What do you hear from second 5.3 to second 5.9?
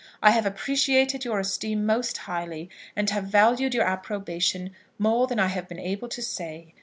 I have been